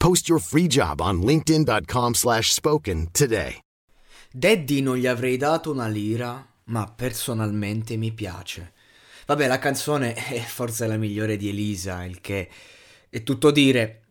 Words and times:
Post 0.00 0.28
your 0.28 0.40
free 0.40 0.66
job 0.66 1.00
on 1.00 1.20
linkedin.com/spoken 1.20 3.10
today. 3.12 3.58
Daddy 4.32 4.80
non 4.80 4.96
gli 4.96 5.06
avrei 5.06 5.36
dato 5.36 5.70
una 5.70 5.88
lira, 5.88 6.42
ma 6.64 6.90
personalmente 6.90 7.96
mi 7.96 8.10
piace. 8.10 8.72
Vabbè, 9.26 9.46
la 9.46 9.58
canzone 9.58 10.14
è 10.16 10.40
forse 10.40 10.86
la 10.86 10.96
migliore 10.96 11.36
di 11.36 11.50
Elisa, 11.50 12.02
il 12.04 12.20
che 12.22 12.48
è 13.10 13.22
tutto 13.22 13.50
dire. 13.50 14.04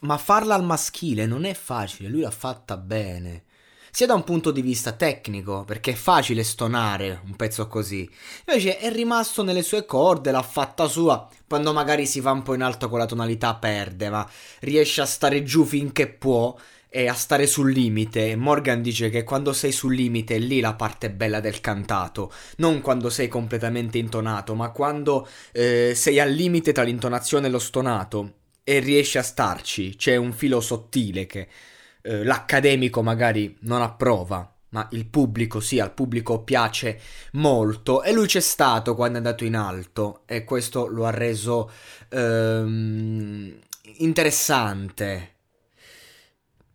ma 0.00 0.18
farla 0.18 0.56
al 0.56 0.64
maschile 0.64 1.26
non 1.26 1.44
è 1.44 1.54
facile, 1.54 2.08
lui 2.08 2.22
l'ha 2.22 2.30
fatta 2.32 2.76
bene 2.76 3.44
sia 3.90 4.06
da 4.06 4.14
un 4.14 4.24
punto 4.24 4.50
di 4.50 4.62
vista 4.62 4.92
tecnico, 4.92 5.64
perché 5.64 5.92
è 5.92 5.94
facile 5.94 6.42
stonare 6.42 7.20
un 7.24 7.36
pezzo 7.36 7.66
così. 7.68 8.08
Invece 8.46 8.78
è 8.78 8.90
rimasto 8.92 9.42
nelle 9.42 9.62
sue 9.62 9.84
corde, 9.84 10.30
l'ha 10.30 10.42
fatta 10.42 10.86
sua. 10.86 11.28
Quando 11.46 11.72
magari 11.72 12.06
si 12.06 12.20
va 12.20 12.30
un 12.30 12.42
po' 12.42 12.54
in 12.54 12.62
alto 12.62 12.88
con 12.88 12.98
la 12.98 13.06
tonalità 13.06 13.54
perde, 13.54 14.10
ma 14.10 14.28
riesce 14.60 15.00
a 15.00 15.06
stare 15.06 15.42
giù 15.42 15.64
finché 15.64 16.08
può 16.08 16.56
e 16.92 17.06
a 17.08 17.14
stare 17.14 17.46
sul 17.46 17.72
limite. 17.72 18.34
Morgan 18.36 18.82
dice 18.82 19.08
che 19.10 19.22
quando 19.22 19.52
sei 19.52 19.72
sul 19.72 19.94
limite 19.94 20.34
è 20.34 20.38
lì 20.38 20.60
la 20.60 20.74
parte 20.74 21.10
bella 21.10 21.40
del 21.40 21.60
cantato, 21.60 22.32
non 22.56 22.80
quando 22.80 23.08
sei 23.08 23.28
completamente 23.28 23.96
intonato, 23.98 24.54
ma 24.54 24.70
quando 24.70 25.26
eh, 25.52 25.92
sei 25.94 26.18
al 26.18 26.32
limite 26.32 26.72
tra 26.72 26.82
l'intonazione 26.82 27.46
e 27.46 27.50
lo 27.50 27.60
stonato 27.60 28.34
e 28.64 28.80
riesci 28.80 29.18
a 29.18 29.22
starci. 29.22 29.94
C'è 29.96 30.16
un 30.16 30.32
filo 30.32 30.60
sottile 30.60 31.26
che 31.26 31.48
eh, 32.02 32.24
l'accademico 32.24 33.02
magari 33.02 33.56
non 33.60 33.82
approva, 33.82 34.54
ma 34.70 34.88
il 34.92 35.06
pubblico 35.06 35.60
sì, 35.60 35.80
al 35.80 35.92
pubblico 35.92 36.42
piace 36.42 37.00
molto 37.32 38.02
e 38.02 38.12
lui 38.12 38.26
c'è 38.26 38.40
stato 38.40 38.94
quando 38.94 39.14
è 39.14 39.16
andato 39.18 39.44
in 39.44 39.56
alto 39.56 40.22
e 40.26 40.44
questo 40.44 40.86
lo 40.86 41.06
ha 41.06 41.10
reso 41.10 41.70
ehm, 42.08 43.58
interessante. 43.98 45.34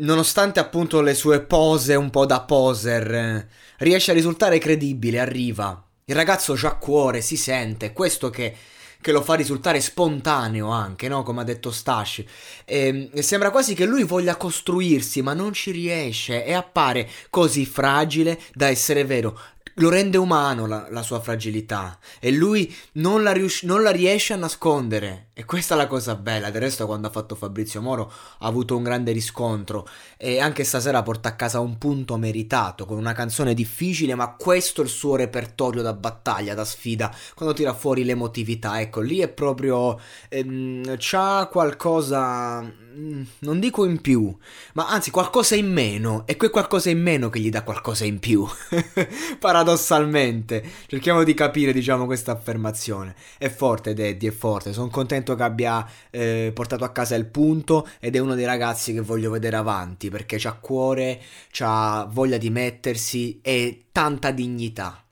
Nonostante 0.00 0.60
appunto 0.60 1.00
le 1.00 1.14
sue 1.14 1.40
pose 1.40 1.94
un 1.96 2.10
po' 2.10 2.24
da 2.24 2.42
poser, 2.42 3.48
riesce 3.78 4.12
a 4.12 4.14
risultare 4.14 4.58
credibile, 4.58 5.18
arriva. 5.18 5.82
Il 6.04 6.14
ragazzo 6.14 6.54
già 6.54 6.76
cuore, 6.76 7.20
si 7.20 7.36
sente, 7.36 7.92
questo 7.92 8.30
che 8.30 8.54
che 9.00 9.12
lo 9.12 9.22
fa 9.22 9.34
risultare 9.34 9.80
spontaneo 9.80 10.68
anche, 10.68 11.08
no? 11.08 11.22
Come 11.22 11.42
ha 11.42 11.44
detto 11.44 11.70
Stash. 11.70 12.24
E, 12.64 13.10
e 13.12 13.22
sembra 13.22 13.50
quasi 13.50 13.74
che 13.74 13.84
lui 13.84 14.04
voglia 14.04 14.36
costruirsi, 14.36 15.22
ma 15.22 15.34
non 15.34 15.52
ci 15.52 15.70
riesce 15.70 16.44
e 16.44 16.52
appare 16.52 17.08
così 17.30 17.64
fragile 17.64 18.40
da 18.52 18.68
essere 18.68 19.04
vero 19.04 19.38
lo 19.78 19.90
rende 19.90 20.16
umano 20.16 20.66
la, 20.66 20.86
la 20.90 21.02
sua 21.02 21.20
fragilità 21.20 21.98
e 22.20 22.30
lui 22.30 22.74
non 22.92 23.22
la, 23.22 23.32
rius- 23.32 23.62
non 23.62 23.82
la, 23.82 23.90
riesce 23.90 24.32
a 24.32 24.36
nascondere. 24.36 25.28
E 25.32 25.44
questa 25.44 25.74
è 25.74 25.76
la 25.76 25.86
cosa 25.86 26.16
bella. 26.16 26.50
Del 26.50 26.60
resto, 26.60 26.86
quando 26.86 27.06
ha 27.06 27.10
fatto 27.10 27.36
Fabrizio 27.36 27.80
Moro, 27.80 28.10
ha 28.38 28.46
avuto 28.46 28.76
un 28.76 28.82
grande 28.82 29.12
riscontro. 29.12 29.88
E 30.16 30.40
anche 30.40 30.64
stasera 30.64 31.02
porta 31.02 31.28
a 31.28 31.36
casa 31.36 31.60
un 31.60 31.78
punto 31.78 32.16
meritato 32.16 32.84
con 32.86 32.98
una 32.98 33.12
canzone 33.12 33.54
difficile, 33.54 34.16
ma 34.16 34.34
questo 34.34 34.80
è 34.80 34.84
il 34.84 34.90
suo 34.90 35.14
repertorio 35.14 35.82
da 35.82 35.92
battaglia, 35.92 36.54
da 36.54 36.64
sfida. 36.64 37.14
Quando 37.34 37.54
tira 37.54 37.72
fuori 37.72 38.04
l'emotività, 38.04 38.80
ecco, 38.80 39.00
lì 39.00 39.20
è 39.20 39.28
proprio. 39.28 39.98
Ehm, 40.28 40.96
c'ha 40.98 41.48
qualcosa. 41.50 42.60
Mm, 42.60 43.22
non 43.40 43.60
dico 43.60 43.84
in 43.84 44.00
più, 44.00 44.36
ma 44.72 44.88
anzi 44.88 45.12
qualcosa 45.12 45.54
in 45.54 45.70
meno. 45.70 46.24
E 46.26 46.36
quel 46.36 46.50
qualcosa 46.50 46.90
in 46.90 47.00
meno 47.00 47.30
che 47.30 47.38
gli 47.38 47.50
dà 47.50 47.62
qualcosa 47.62 48.04
in 48.04 48.18
più. 48.18 48.44
Paradossalmente 49.38 49.67
paradossalmente. 49.68 50.64
Cerchiamo 50.86 51.22
di 51.24 51.34
capire, 51.34 51.72
diciamo, 51.72 52.06
questa 52.06 52.32
affermazione. 52.32 53.14
È 53.36 53.48
forte, 53.48 53.92
Daddy, 53.92 54.26
è 54.26 54.30
forte. 54.30 54.72
Sono 54.72 54.88
contento 54.88 55.34
che 55.34 55.42
abbia 55.42 55.86
eh, 56.10 56.50
portato 56.54 56.84
a 56.84 56.90
casa 56.90 57.14
il 57.14 57.26
punto 57.26 57.86
ed 58.00 58.16
è 58.16 58.18
uno 58.18 58.34
dei 58.34 58.46
ragazzi 58.46 58.92
che 58.92 59.00
voglio 59.00 59.30
vedere 59.30 59.56
avanti 59.56 60.08
perché 60.08 60.36
c'ha 60.38 60.54
cuore, 60.54 61.20
c'ha 61.50 62.08
voglia 62.10 62.38
di 62.38 62.50
mettersi 62.50 63.40
e 63.42 63.86
tanta 63.92 64.30
dignità. 64.30 65.02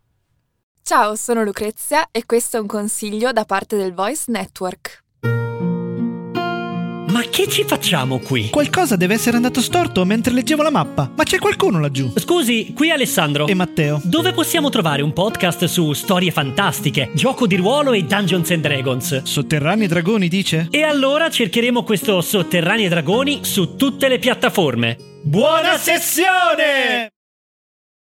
Ciao, 0.82 1.16
sono 1.16 1.42
Lucrezia 1.42 2.08
e 2.12 2.24
questo 2.24 2.58
è 2.58 2.60
un 2.60 2.68
consiglio 2.68 3.32
da 3.32 3.44
parte 3.44 3.76
del 3.76 3.92
Voice 3.92 4.24
Network. 4.28 5.05
Ma 7.08 7.22
che 7.22 7.48
ci 7.48 7.64
facciamo 7.64 8.18
qui? 8.18 8.50
Qualcosa 8.50 8.96
deve 8.96 9.14
essere 9.14 9.36
andato 9.36 9.60
storto 9.60 10.04
mentre 10.04 10.32
leggevo 10.32 10.62
la 10.62 10.70
mappa. 10.70 11.10
Ma 11.14 11.22
c'è 11.22 11.38
qualcuno 11.38 11.78
laggiù? 11.78 12.12
Scusi, 12.16 12.72
qui 12.74 12.90
Alessandro. 12.90 13.46
E 13.46 13.54
Matteo. 13.54 14.00
Dove 14.02 14.32
possiamo 14.32 14.70
trovare 14.70 15.02
un 15.02 15.12
podcast 15.12 15.66
su 15.66 15.92
storie 15.92 16.32
fantastiche, 16.32 17.10
gioco 17.14 17.46
di 17.46 17.56
ruolo 17.56 17.92
e 17.92 18.02
Dungeons 18.02 18.50
and 18.50 18.62
Dragons? 18.62 19.22
Sotterranei 19.22 19.86
Dragoni, 19.86 20.28
dice? 20.28 20.66
E 20.70 20.82
allora 20.82 21.30
cercheremo 21.30 21.84
questo 21.84 22.20
Sotterranei 22.20 22.88
Dragoni 22.88 23.44
su 23.44 23.76
tutte 23.76 24.08
le 24.08 24.18
piattaforme. 24.18 24.96
Buona 25.22 25.76
sessione! 25.78 27.15